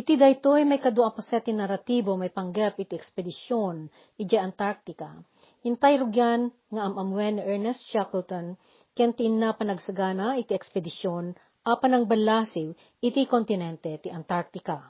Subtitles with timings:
[0.00, 3.84] Iti daytoy may kadua pa ti naratibo may panggap iti ekspedisyon
[4.16, 5.12] iti Antarctica.
[5.60, 8.56] Hintay rugyan nga amamwen Ernest Shackleton
[8.96, 11.36] ken tinna panagsagana iti ekspedisyon
[11.68, 12.72] apan ang balasiw
[13.04, 14.88] iti kontinente ti Antarctica.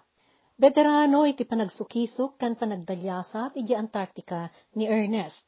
[0.54, 4.46] Veterano iti panagsukisok kan panagdalyasat iti Antarctica
[4.78, 5.42] ni Ernest.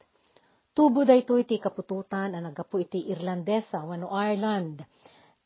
[0.75, 4.83] Tubo dayto iti kapututan ang nagapu iti Irlandesa wano Ireland.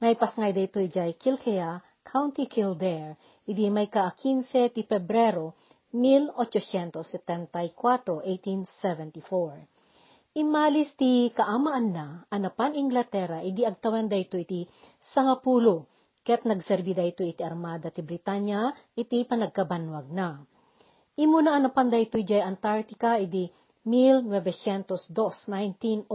[0.01, 1.77] Naipas ngay dayto iti Kilkea,
[2.07, 5.59] County Kildare, idi may ka-15 ti Pebrero
[5.91, 10.39] 1874, 1874.
[10.39, 14.63] Imalis ti kaamaan na, anapan Inglaterra, idi agtawan dayto iti
[15.03, 15.91] sangapulo,
[16.23, 20.39] ket nagserbi dayto iti armada ti Britanya, iti panagkabanwag na.
[21.19, 23.51] Imo na anapan dayto iti Antarctica, idi
[23.83, 26.07] 1902, 1902,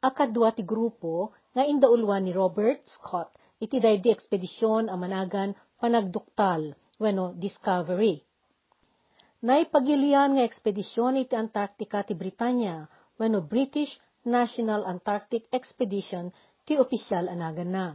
[0.00, 7.32] akadwa ti grupo nga indaulwan ni Robert Scott iti daydi ekspedisyon a managan panagduktal wenno
[7.36, 8.20] discovery.
[9.44, 12.88] Naipagilian nga ekspedisyon iti Antarctica ti Britanya
[13.20, 16.32] wenno British National Antarctic Expedition
[16.66, 17.86] ti opisyal anagan na.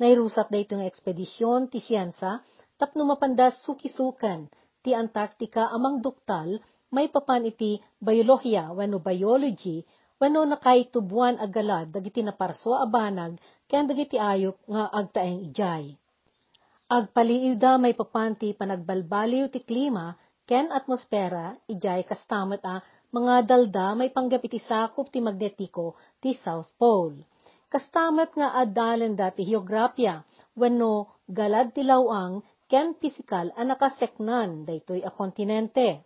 [0.00, 2.42] Nairusat dayto nga ekspedisyon ti siyansa
[2.80, 4.48] tapno mapandas sukisukan
[4.82, 9.84] ti Antarctica amang duktal may papan iti biolohiya wenno biology
[10.20, 13.38] wenno nakaitubuan agalad dagiti naparso a banag
[13.70, 15.84] ken dagiti ayop nga agtaeng ijay.
[16.88, 20.06] Agpaliiw da may papanti panagbalbaliw ti klima
[20.48, 22.76] ken atmosfera ijay kastamet a
[23.16, 27.24] mga dalda may panggap iti sakop ti magnetiko ti South Pole.
[27.68, 30.24] Kastamet nga adalan da ti geografya
[30.56, 36.04] wenno galad ti lawang ken pisikal a nakaseknan daytoy a kontinente.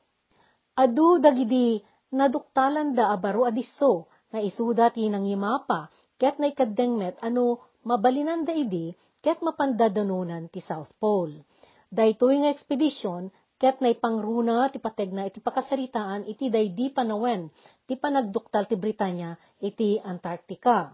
[0.74, 1.78] Adu dagidi
[2.12, 5.88] naduktalan da abaro adiso na isuda ti nangimapa
[6.20, 8.92] ket na ikadengmet ano mabalinan da idi
[9.24, 11.40] ket mapandadanunan ti South Pole.
[11.88, 17.48] Daytoy nga ekspedisyon ket na ipangruna ti pategna iti pakasaritaan iti daydi panawen
[17.88, 20.92] ti panagduktal ti Britanya iti Antarctica.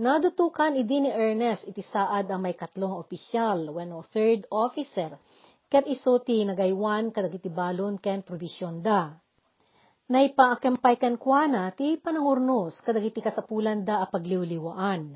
[0.00, 5.20] Nadutukan idi ni Ernest iti saad ang may katlong opisyal wenno third officer
[5.68, 9.12] ket iso ti nagaywan kadagiti balon ken provision da
[10.10, 15.14] naipaakempay kan kuana ti panangurnos kadagiti kasapulan da a pagliwliwaan.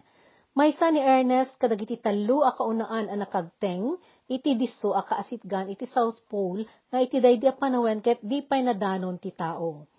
[0.54, 3.98] Maysa ni Ernest kadagiti tallo a kaunaan a nakagteng
[4.30, 6.62] iti disso a kaasitgan iti South Pole
[6.94, 9.90] nga iti daydi a panawen ket di pay nadanon ti tao.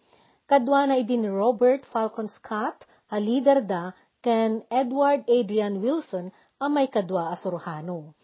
[0.47, 3.91] Kadwa na idi ni Robert Falcon Scott a leader da
[4.23, 6.31] ken Edward Adrian Wilson
[6.63, 8.15] a may kadwa a suruhano.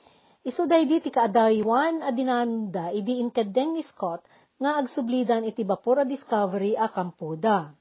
[0.47, 4.23] Isu daydi ti kaadaywan a dinanda idi inkadeng ni Scott
[4.61, 7.73] nga agsublidan iti bapor a discovery a kampuda.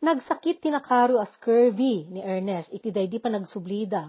[0.00, 4.08] Nagsakit tinakaro a scurvy ni Ernest iti daydi pa nagsublida,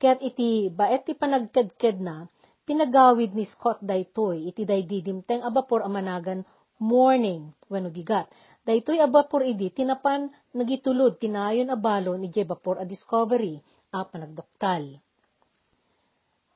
[0.00, 2.24] ket iti baet ti panagkedked na,
[2.64, 6.40] pinagawid ni Scott daytoy iti daydi dimteng a bapor a managan
[6.80, 8.32] morning wenno bigat.
[8.64, 13.60] Daytoy a bapor idi tinapan nagitulod tinayon a balon iti bapor a discovery
[13.92, 15.04] a panagdoktal.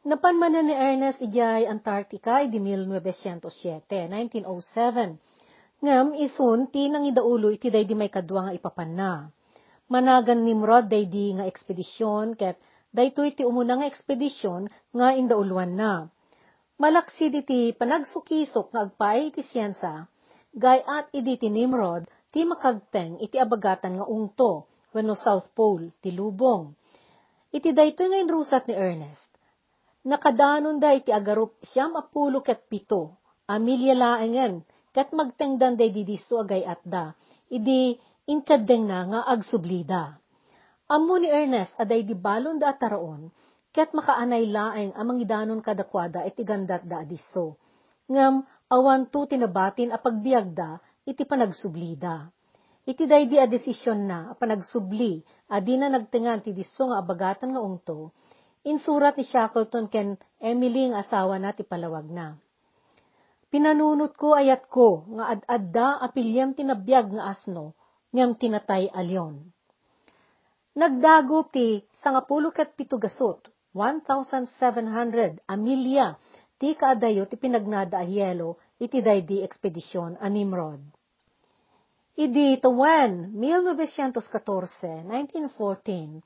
[0.00, 5.21] Napanmanan ni Ernest ijay Antarctica idi 1907, 1907.
[5.84, 9.28] Ngam isun ti nang idaulo iti daydi may kadwa nga ipapanna.
[9.93, 12.56] Managan Nimrod daydi nga ekspedisyon ket
[12.97, 16.09] daytoy ti umuna nga ekspedisyon nga indauluan na.
[16.81, 20.09] Malaksid iti panagsukisok nga agpay iti siyensa,
[20.56, 24.65] gayat idi ti Nimrod ti makagteng iti abagatan nga ungto
[24.97, 26.72] wenno South Pole ti lubong.
[27.53, 29.28] Iti daytoy nga inrusat ni Ernest
[30.05, 36.65] nakadanon da iti agarup siyam apulo ket pito, amilya laengen, ket magtengdan day didiso agay
[36.65, 37.12] at da,
[37.53, 40.16] idi inkadeng na nga agsublida.
[40.91, 43.31] Ammo ni Ernest aday di balon da ataraon,
[43.71, 47.55] ket makaanay laeng amang idanon kadakwada iti gandat da adiso.
[48.11, 48.43] Ngam,
[48.75, 52.27] awan to tinabatin a pagbiagda iti panagsublida.
[52.91, 58.11] Iti daydi a desisyon na panagsubli, adi na nagtingan ti diso nga abagatan nga ungto,
[58.60, 62.37] Insurat ni Shackleton ken Emily nga asawa na ti palawag na.
[63.49, 67.73] Pinanunot ko ayat ko nga ad-adda apilyam tinabiyag nga asno
[68.12, 69.40] ngam tinatay alyon.
[70.76, 76.20] Nagdagop ti sangapulo ket pitugasot 1,700 amilya
[76.61, 80.84] ti kaadayo ti pinagnada a hielo iti daydi ekspedisyon a Nimrod.
[82.20, 86.20] Idi tawen 1914, 1914,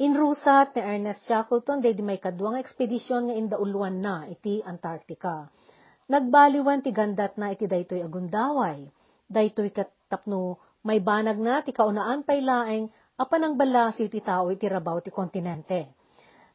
[0.00, 5.44] Inrusat ni Ernest Shackleton day di may kadwang ekspedisyon nga indauluan na iti Antarctica.
[6.08, 8.88] Nagbaliwan ti gandat na iti daytoy agundaway.
[9.28, 10.56] Daytoy katapno
[10.88, 12.88] may banag na ti kaunaan pay laeng
[13.20, 15.92] apan ang balasi ti tao iti rabaw ti kontinente.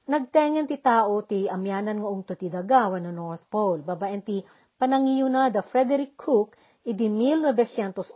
[0.09, 3.86] Nagtengen ti tao ti amyanan nga ungto ti daga wano North Pole.
[3.86, 4.42] Babaen ti
[4.81, 8.09] panangiyo na da Frederick Cook idi 1908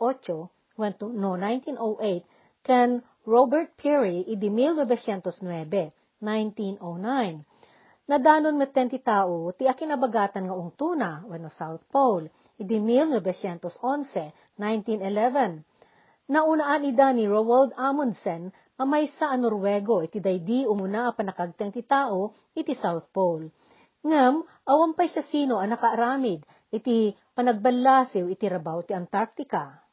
[0.73, 7.45] wento no 1908 ken Robert Peary idi 1909 1909.
[8.09, 15.61] Nadanon met ti tao ti akinabagatan nga ungtuna wano South Pole idi 1911 1911.
[16.33, 18.49] Naunaan ida ni Roald Amundsen
[18.81, 23.53] amay sa Norwego iti daydi umuna a panakagteng ti tao iti South Pole.
[24.01, 26.41] Ngam, awan pa'y sa sino ang nakaaramid
[26.73, 29.88] iti panagbalasiw iti rabaw ti Antarctica.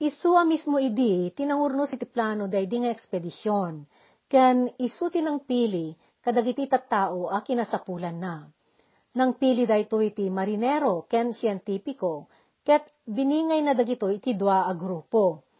[0.00, 3.84] Isu a mismo idi, tinangurnos iti plano daydi nga ekspedisyon,
[4.32, 5.92] ken isu tinang pili
[6.24, 8.36] kadagiti tattao a kinasapulan na.
[9.14, 12.32] Nang pili dayto iti marinero ken siyentipiko,
[12.64, 15.50] ket biningay na dagito iti dua a grupo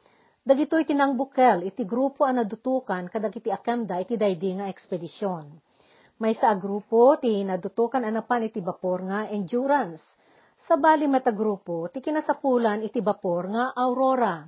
[0.41, 5.53] Dagitoy tinangbukel iti grupo ang nadutukan kadagiti akemda iti daydi nga ekspedisyon.
[6.17, 10.01] May sa grupo ti nadutukan anapan iti bapor nga endurance.
[10.61, 14.45] Sa bali mata grupo ti kinasapulan iti bapor nga aurora.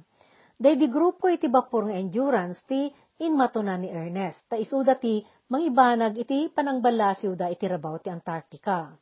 [0.52, 2.92] Daydi grupo iti bapor nga endurance ti
[3.24, 4.44] inmatunan ni Ernest.
[4.52, 8.92] Ta isuda ti mangibanag iti panangbalasiw da iti rabaw ti Antarctica.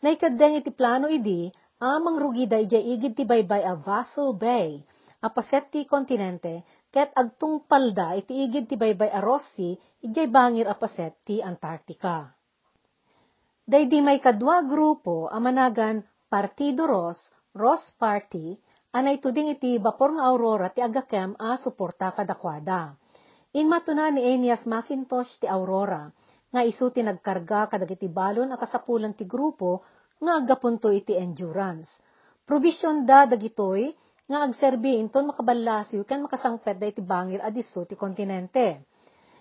[0.00, 1.52] Naikadeng iti plano idi,
[1.82, 4.78] amang rugida ijay igid ti baybay a Vassal Bay,
[5.20, 11.42] apaset ti kontinente, ket agtungpalda iti igid ti baybay a Rossi, ijay bangir apaset ti
[11.42, 12.30] Antarctica.
[13.68, 18.52] Daydi may kadwa grupo amanagan Partido Ross, Ross Party,
[18.92, 22.92] anay tuding iti bapor nga Aurora ti agakem a suporta kadakwada.
[23.56, 26.04] Inmatuna ni Enias Macintosh ti Aurora,
[26.52, 29.80] nga isu ti nagkarga kadagiti balon a kasapulan ti grupo
[30.20, 31.96] nga agapunto iti endurance.
[32.44, 33.88] Provision da dagitoy
[34.28, 38.84] nga agserbi inton makabalasiw ken makasangpet da iti bangir adiso ti kontinente.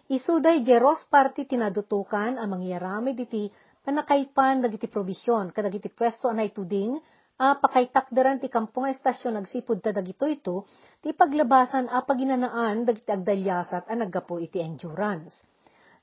[0.08, 3.52] Isuday geros party tinadutukan ang mangyaramid iti
[3.88, 7.00] panakaipan dagiti probisyon kadagiti pwesto anay tuding
[7.40, 10.68] a pakaitakdaran ti kampong estasyon nagsipud ta dagito ito
[11.00, 15.40] ti paglabasan a paginanaan dagiti agdalyasat a naggapo iti endurance.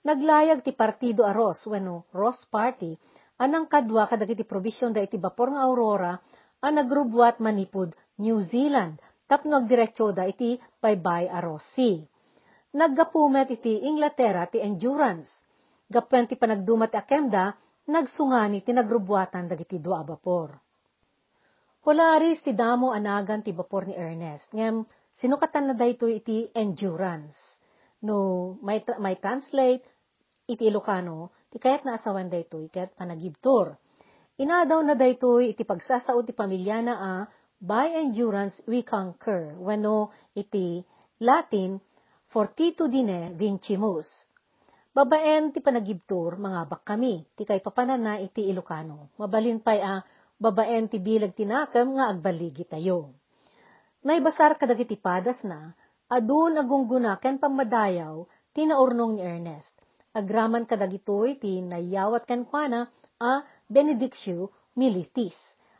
[0.00, 2.96] Naglayag ti partido a Ross wenno Ross Party
[3.36, 6.16] anang kadwa kadagiti probisyon da iti bapor nga Aurora
[6.64, 8.96] a nagrubwat manipud New Zealand,
[9.28, 12.00] tapno agdiretso da iti baybay a Rossi.
[12.72, 15.28] Naggapumet iti Inglaterra ti endurance.
[15.84, 17.52] Gapen ti panagdumat ti akemda,
[17.88, 20.56] nagsungani ti nagrubwatan dagiti dua bapor.
[21.84, 24.88] Polaris ti damo anagan ti bapor ni Ernest, ngem
[25.20, 27.36] sinukatan na dayto iti endurance.
[28.04, 29.84] No, may, may translate
[30.48, 33.76] iti Ilocano, ti kayat na asawan dayto, kayat panagibtor.
[34.40, 37.14] Inadaw na dayto iti pagsasaod ti pamilya na a,
[37.60, 40.80] by endurance we conquer, wano iti
[41.20, 41.80] Latin,
[42.28, 44.08] fortitudine vincimus.
[44.94, 49.10] Babaen ti panagibtur, mga bak kami, ti kay papanana iti Ilocano.
[49.18, 49.98] Mabalin pa'y a,
[50.38, 53.10] babaen ti bilag tinakam nga agbaligi tayo.
[54.06, 55.74] Naibasar kadagiti padas na,
[56.06, 58.22] adun agungguna ken pamadayaw,
[58.54, 59.74] tinaurnong ni Ernest.
[60.14, 62.86] Agraman kadagitoy ti nayawat ken kuana
[63.18, 65.34] a benedictio militis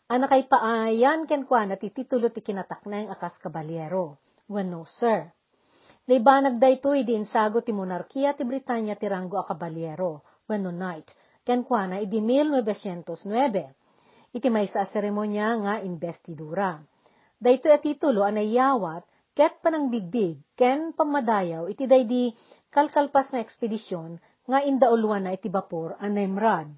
[0.04, 4.20] Anakay paayan ken kwa na titulo ti kinatakneng akas kabalyero.
[4.52, 5.32] Wano, sir.
[6.04, 10.20] Naibanag daytoy di insago ti monarkiya ti Britanya ti ranggo a kabalyero.
[10.44, 11.08] Wano, knight.
[11.44, 14.36] Ken kwa na idi 1909.
[14.36, 16.76] Iti may sa seremonya nga investidura.
[17.40, 22.30] Daytoy a titulo anayawat ket panang bigbig ken pamadayaw iti daydi
[22.70, 26.70] kalkalpas na ekspedisyon nga indauluan na iti bapor a Nemrad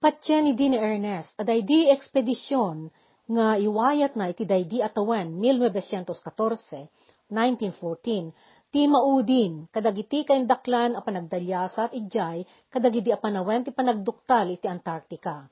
[0.00, 2.88] Patyen ni Dini Ernest, aday di ekspedisyon
[3.36, 6.88] nga iwayat na iti daydi atawan 1914,
[7.32, 8.34] 1914,
[8.70, 14.70] ti maudin, kadagiti kain daklan a panagdalyasa at ijay, kadagiti a panawen ti panagduktal iti
[14.70, 15.50] Antarctica.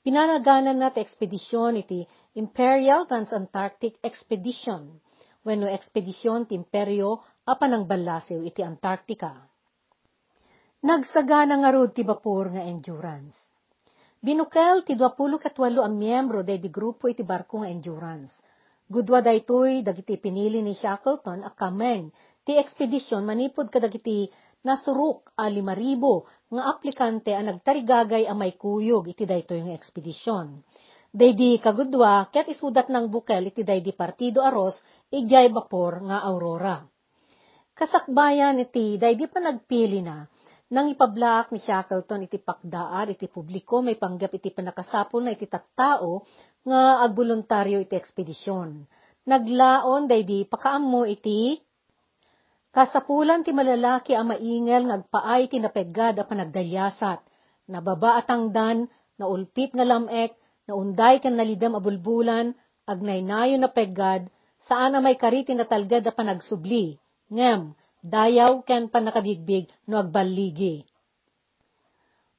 [0.00, 2.06] Pinanaganan na ti ekspedisyon iti
[2.38, 4.86] Imperial Trans-Antarctic Expedition,
[5.42, 9.34] wenno ekspedisyon ti imperyo a panangbalasiw iti Antarctica.
[10.80, 13.36] Nagsagana nga rod ti bapor nga endurance.
[14.20, 18.40] Binukel ti 28 ang miyembro day di grupo iti barko nga endurance.
[18.90, 22.10] Gudwa daytoy dagiti pinili ni Shackleton a kameng
[22.42, 24.26] ti ekspedisyon manipod kadagiti
[24.66, 30.58] nasuruk a limaribo nga aplikante a nagtarigagay a may kuyog iti daytoy nga ekspedisyon.
[31.14, 34.82] Daydi kagudwa ket isudat ng bukel iti daydi partido aros
[35.14, 36.82] ijay bapor nga Aurora.
[37.78, 40.26] Kasakbayan iti daydi pa nagpili na
[40.70, 46.22] nang ipablaak ni Shackleton iti pakdaar iti publiko may panggap iti panakasapol na iti tattao
[46.68, 48.84] nga agboluntaryo iti ekspedisyon.
[49.28, 51.60] Naglaon daydi pakaammo iti
[52.70, 57.18] Kasapulan ti malalaki ang maingel ngagpaay ti napegad a panagdalyasat,
[57.66, 58.86] nababa atangdan,
[59.18, 60.38] naulpit nga lamek,
[60.70, 62.54] naunday kan nalidam a bulbulan,
[62.86, 64.30] agnaynayo na peggad,
[64.62, 66.94] saan may kariti na talgad a panagsubli,
[67.26, 67.74] ngem,
[68.06, 70.86] dayaw ken panakabigbig no agbaligi.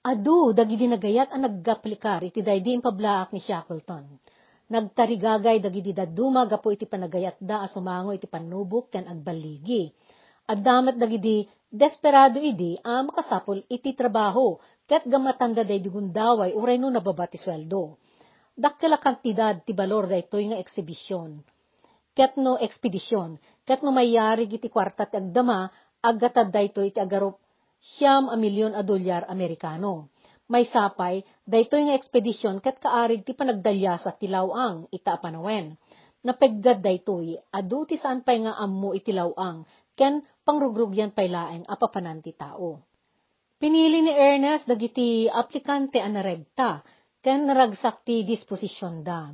[0.01, 4.10] Adu, dagidi nagayat ang naggaplikar iti daydi pablaak ni Shackleton.
[4.74, 9.93] Nagtarigagay dagidi daduma gapo iti panagayat da asumango iti panubok ken agbaligi
[10.50, 14.58] Addamat dagidi desperado idi a makasapol iti trabaho
[14.89, 18.01] ket gamatanda day digundaway uray no nababa ti sweldo.
[18.58, 21.46] Dakkela kantidad ti balor daytoy nga eksibisyon.
[22.17, 23.38] Ket no ekspedisyon,
[23.70, 25.70] ket no mayari iti kwarta ti agdama,
[26.01, 27.38] aggatad daytoy iti agarop
[27.82, 30.14] siyam a milyon a dolyar Amerikano.
[30.52, 35.80] May sapay, daytoy nga ekspedisyon ket kaarig ti panagdalyasa ti lawang ita panawen.
[36.22, 39.66] Napeggad daytoy, adu ti saan pay nga ammo iti lawang,
[39.98, 42.84] ken pangrugrugyan pay laeng apapanan ti tao.
[43.58, 46.86] Pinili ni Ernest dagiti aplikante an naregta,
[47.26, 49.34] ken naragsak ti disposisyon da.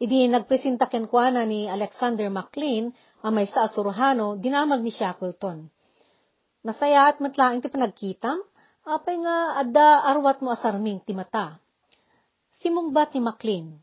[0.00, 2.92] Idi nagpresenta ken kuana ni Alexander McLean,
[3.24, 5.79] ang may sa Asurhano, dinamag ni Shackleton.
[6.60, 8.36] Nasaya at matlaing ti panagkitam,
[8.84, 11.56] apay nga adda arwat mo asarming ti mata.
[12.60, 13.80] Simungbat ni McLean,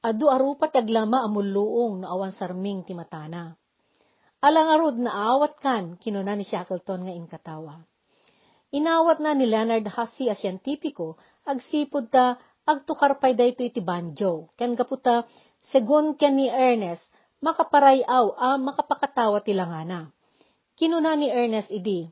[0.00, 3.52] adu arupat aglama amulluong no awan sarming ti matana.
[4.40, 7.84] Alang arud na awat kan, kinuna ni Shackleton nga inkatawa.
[8.72, 14.72] Inawat na ni Leonard Hussey a siyentipiko, agsipod ta, agtukar pay dayto iti banjo, ken
[14.72, 15.28] kaputa,
[15.68, 17.04] segun ken ni Ernest,
[17.44, 20.08] makaparayaw a makapakatawa ti langana.
[20.80, 22.08] Kinuna ni Ernest idi,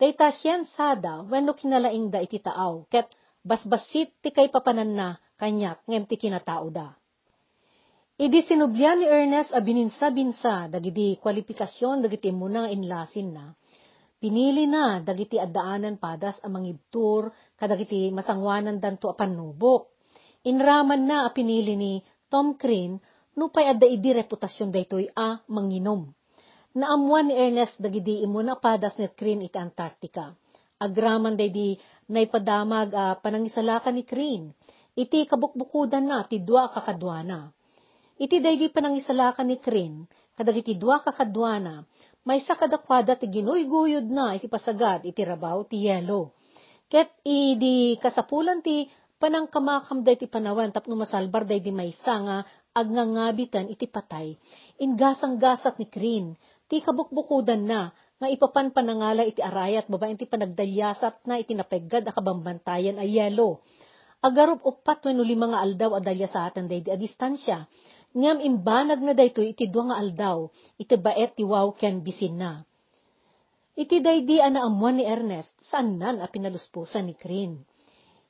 [0.00, 3.12] dayta siyensada, wenno kinalaing da iti taaw, ket
[3.44, 6.96] basbasit ti kay papanan na, kanyak, ngem ti kinatao da.
[8.16, 13.52] Idi sinubyan ni Ernest a bininsa-binsa dagiti kwalifikasyon dagiti munang inlasin na.
[14.16, 19.92] Pinili na dagiti addaanan padas a mangibtur kadagiti masangwanan danto a panubok.
[20.48, 21.92] Inraman na a pinili ni
[22.32, 22.96] Tom Crane
[23.36, 26.08] no pay adda idi reputasyon daytoy a manginom.
[26.74, 30.34] Naamuan ni Ernest dagiti imuna padas ni Crane iti Antarctica.
[30.82, 31.78] Agraman day di
[32.10, 34.58] naipadamag a panangisalakan ni Crane.
[34.98, 37.54] Iti kabukbukudan na ti dua kakadwana
[38.14, 40.06] Iti daydi panangisalakan ni Krin,
[40.38, 41.82] kadagiti dua kakadwana,
[42.22, 46.38] may sa kadakwada ti ginoy-guyod na iti pasagad iti rabaw ti yelo.
[46.86, 48.86] Ket idi kasapulan ti
[49.18, 52.36] panangkamakam day ti panawan tapno masalbar day di maysa nga
[52.70, 54.38] agnangabitan iti patay.
[54.78, 56.38] Ingasang-gasat ni Krin,
[56.74, 62.10] ti kabukbukudan na, nga ipapan panangala iti arayat babaen ti panagdalyasat na iti napeggad a
[62.10, 63.62] kabambantayan a yelo.
[64.18, 67.70] Agarup upat wenno lima nga aldaw adalya sa atan day a distansya
[68.14, 72.58] ngam imbanag na daytoy iti dua nga aldaw, iti baet ti wow ken bisin na.
[73.74, 77.58] Iti daydi ana amuan ni Ernest, saan nan a pinaluspusan ni Crin.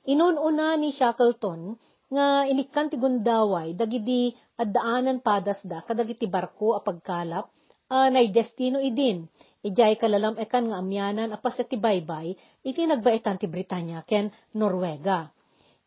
[0.09, 1.77] Inununa ni Shackleton,
[2.09, 7.54] nga inikan ti gundaway, dagidi addaanan padas da, kadagiti barko a pagkalap,
[7.95, 9.31] uh, nay destino idin,
[9.63, 12.35] ijay kalalam ekan nga amyanan apas ti baybay,
[12.67, 15.31] iti nagbaetan ti Britanya ken Norwega.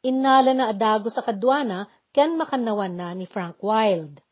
[0.08, 1.84] Innala na adago sa kadwana,
[2.16, 4.24] ken makanawan na ni Frank Wild.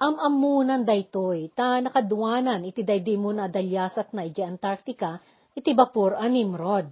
[0.00, 5.20] Am-amunan daytoy, ta nakaduanan iti daydi mo na dalyasat na iti Antarctica,
[5.52, 6.88] iti bapor a Nimrod.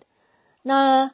[0.69, 1.09] Na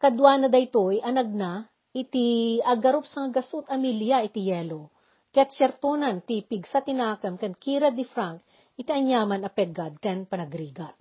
[0.00, 1.62] kadwana daytoy anag na
[1.94, 4.93] iti agarup sa gasut amilya iti yelo.
[5.34, 8.46] Ket syertonan ti pigsa tinakam ken Kira di Frank
[8.78, 10.94] iti anyaman a peggad ken panagrigat.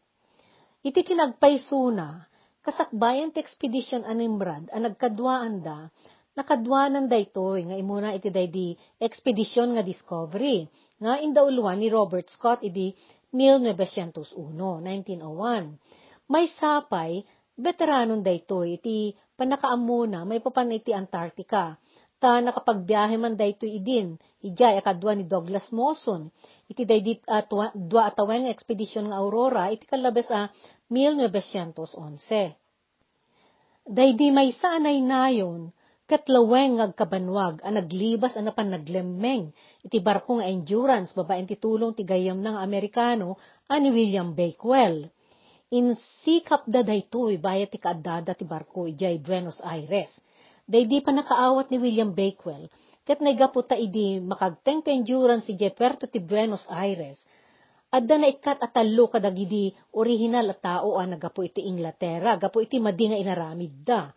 [0.82, 2.26] Iti kinagpaysuna,
[2.66, 5.86] kasakbayan ti expedition a Nimrod a nagkadwaan da,
[6.34, 10.66] nakadwanan daytoy nga imuna iti daydi expedition nga discovery
[10.98, 12.90] nga indauluan ni Robert Scott iti
[13.30, 16.34] 1901, 1901.
[16.34, 17.22] May sapay,
[17.54, 21.78] veteranon daytoy iti panakaamuna may papan iti Antarctica.
[22.24, 26.32] Ta nakapagbiyahe man daytoy idin, ijay akadwa ni Douglas Mawson.
[26.72, 27.44] Iti daydi uh,
[27.76, 30.48] dua atawen expedition nga Aurora, iti kalabes a
[30.88, 32.56] 1911.
[33.84, 35.76] Daydi may sanay nayon,
[36.08, 39.52] katlaweng agkabanwag ang naglibas ang napan naglemmeng
[39.84, 43.36] iti barko nga endurance babaen ti tulong ti gayam ng Amerikano
[43.68, 45.12] ani William Bakewell.
[45.76, 50.12] In sikap da daytoy bayat ti kaadada ti barko ijay Buenos Aires.
[50.64, 52.72] Daydi pa nakaawat ni William Bakewell
[53.04, 57.20] ket nagaputa idi makagteng ti endurance ijay perto ti Buenos Aires.
[57.94, 63.12] Adda na ikat atalo kadagidi original at tao a nagapo iti Inglaterra, gapo iti madi
[63.12, 64.10] nga inaramid da.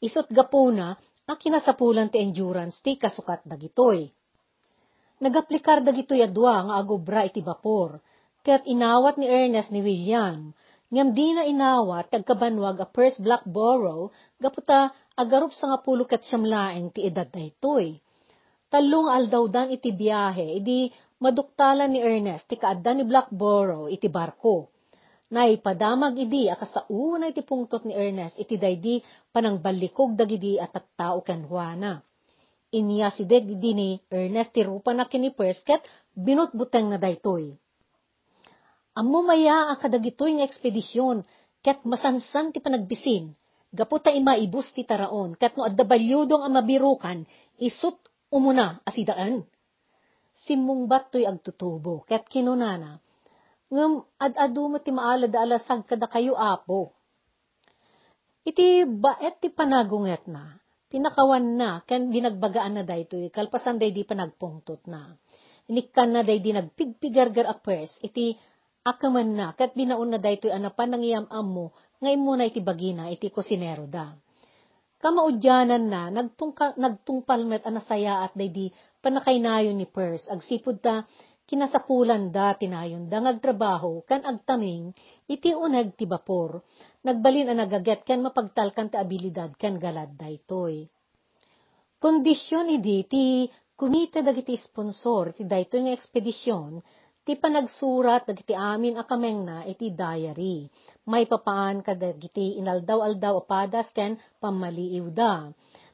[0.00, 0.96] Isot gapo na,
[1.30, 4.08] a kinasapulan ti endurance ti kasukat dagitoy.
[5.20, 8.00] Nagaplikar dagitoy adwa nga agobra iti bapor,
[8.40, 10.50] ket inawat ni Ernest ni William.
[10.90, 14.10] Ngam di na inawat kag kabanwag a first Blackborough,
[14.42, 18.02] gaputa agarup sa nga pulo ket siyamlaeng ti edad daytoy.
[18.66, 20.90] Talong aldawdan iti biyahe, idi
[21.22, 24.74] maduktalan ni Ernest ti kaadda ni Blackborough iti barko.
[25.30, 28.98] Naipadamag idi akas sa una iti pungtot ni Ernest iti daydi
[29.30, 32.02] panang balikog dagidi at tattao ken Juana.
[32.74, 35.86] Inya si deg di ni Ernest ti rupa na kini Persket
[36.18, 37.54] binutbuteng na daytoy.
[39.00, 41.24] Ammo maya a kadagitoy nga ekspedisyon,
[41.64, 43.32] ket masansan ti panagbisin,
[43.72, 47.24] gaputa ima ibus ti taraon, ket no adda balyudong ang mabirukan,
[47.56, 47.96] isut
[48.28, 49.48] umuna asidaan.
[50.44, 53.00] Simmong batoy agtutubo, ket kinunana,
[53.72, 56.92] ngem ad-adu mo ti maalad alasag kada kayo apo.
[58.44, 60.60] Iti baet ti panagunget na,
[60.92, 65.16] tinakawan na, ken binagbagaan na daytoy, kalpasan day di panagpungtot na.
[65.72, 67.56] Inikkan na day di nagpigpigargar a
[68.04, 68.36] iti
[68.84, 73.28] akaman na, kat binaon na daytoy anapan nang iyam mo, ngay muna iti bagina, iti
[73.28, 74.16] kusinero da.
[75.00, 78.66] Kamaudyanan na, nagtungka, nagtungpalmet anasaya at day di
[79.00, 81.08] panakaynayon ni Pers, agsipod ta,
[81.48, 84.92] kinasapulan da tinayon da ngagtrabaho, kan agtaming,
[85.24, 86.60] iti unag ti bapor,
[87.04, 90.84] nagbalin ang nagaget kan mapagtalkan ti abilidad kan galad daytoy.
[92.00, 93.24] Kondisyon idi ti
[93.76, 96.80] kumita dagiti sponsor ti daytoy nga ekspedisyon
[97.30, 100.66] ti panagsurat dagiti amin a kameng na iti diary.
[101.06, 105.46] May papaan kadagiti inaldaw-aldaw apadas ken pamaliiw da.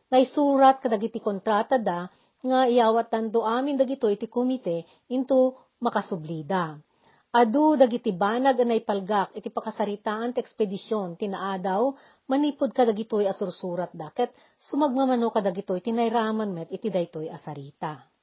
[0.09, 2.09] Naisurat kadagiti kontrata da
[2.41, 5.53] nga iyawatan do amin dagito iti komite into
[5.85, 6.81] makasublida.
[7.37, 11.93] Adu dagiti banag anay palgak iti pakasaritaan ti ekspedisyon tinaadaw
[12.33, 18.16] manipod kadagitoy asursurat da ket sumagmamano kadagitoy tinayraman met iti daytoy asarita.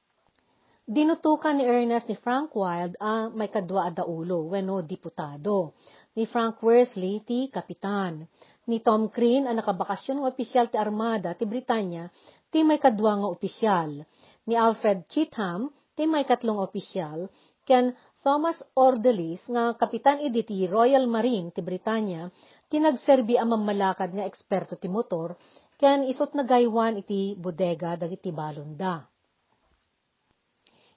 [0.84, 5.72] Dinutukan ni Ernest ni Frank Wilde a may kadwa adaulo, weno diputado.
[6.12, 8.28] Ni Frank Worsley ti kapitan.
[8.68, 12.12] Ni Tom Crean ang nakabakasyon ng opisyal ti Armada ti Britanya
[12.52, 14.04] ti may kadwa nga opisyal.
[14.44, 17.32] Ni Alfred Cheatham ti may katlong opisyal.
[17.64, 22.28] Ken Thomas Ordelis nga kapitan idi Royal Marine ti Britanya
[22.68, 25.32] ti nagserbi ang mamalakad nga eksperto ti motor
[25.80, 29.13] ken isot na gaywan iti bodega dagiti balonda.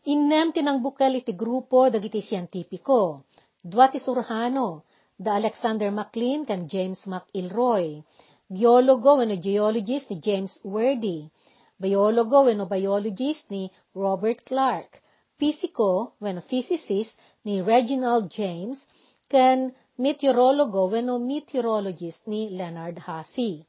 [0.07, 3.27] Innem tinangbukal iti grupo dagiti siyentipiko.
[3.59, 4.87] Dua ti Surhano,
[5.19, 7.99] da Alexander MacLean kan James McIlroy.
[8.47, 11.27] Geologo weno geologist ni James Wordy.
[11.75, 15.03] Biologo weno biologist ni Robert Clark.
[15.37, 18.87] Pisiko weno physicist ni Reginald James.
[19.27, 23.67] Ken meteorologo weno meteorologist ni Leonard Hussey.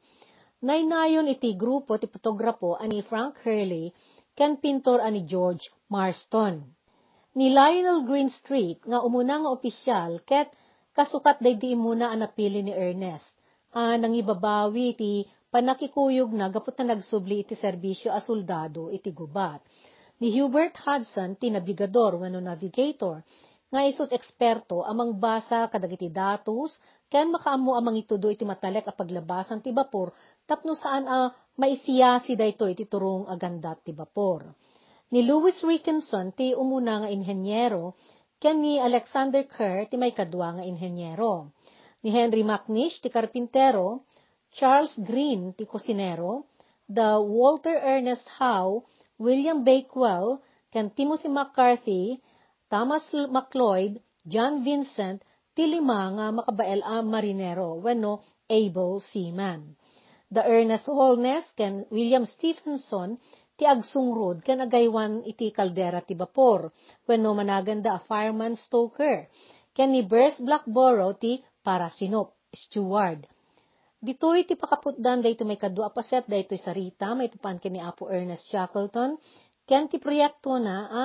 [0.62, 3.90] Naynayon iti grupo ti fotograpo ani Frank Hurley
[4.38, 6.64] ken pintor ani George Marston.
[7.32, 10.52] Ni Lionel Greenstreet nga umuna nga opisyal ket
[10.92, 13.32] kasukat day di muna ang napili ni Ernest.
[13.72, 19.64] Ah, nang ibabawi ti panakikuyog na gapot na nagsubli iti serbisyo a soldado iti gubat.
[20.20, 23.22] Ni Hubert Hudson ti nabigador wano navigator
[23.68, 26.80] nga isot eksperto amang basa kadagiti datos
[27.12, 30.12] ken makaammo amang itudo iti matalek a paglabasan ti bapor
[30.48, 31.28] tapno saan a
[31.60, 34.48] maisiyasi dayto iti turong aganda ti bapor.
[35.08, 37.96] Ni Louis Rickinson ti umuna nga inhenyero
[38.36, 41.48] ken ni Alexander Kerr ti may kadwa nga inhenyero.
[42.04, 44.04] Ni Henry McNish ti karpintero,
[44.52, 46.44] Charles Green ti kusinero,
[46.92, 48.84] the Walter Ernest Howe,
[49.16, 52.20] William Bakewell, ken Timothy McCarthy,
[52.68, 55.24] Thomas McLeod, John Vincent,
[55.56, 58.20] ti lima nga makabael a marinero wenno
[58.52, 59.72] able seaman.
[60.28, 63.16] The Ernest Holness ken William Stephenson
[63.58, 66.70] ti agsungrod ken agaywan iti kaldera ti bapor
[67.10, 69.26] wenno managanda a fireman stoker
[69.74, 73.26] ken ni Burst Blackborough ti parasinop steward.
[73.98, 78.46] Ditoy ti pakaputdan dayto may kadua paset daytoy sarita may tupan ken ni Apo Ernest
[78.46, 79.18] Shackleton
[79.66, 81.04] ken ti proyekto na a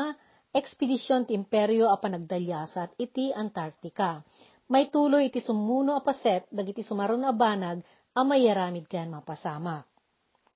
[0.54, 4.22] ekspedisyon ti imperyo a panagdalyasat iti Antarctica.
[4.70, 7.82] May tuloy iti sumuno a paset dagiti sumaron a banag
[8.14, 9.82] ang mayaramid ken mapasama.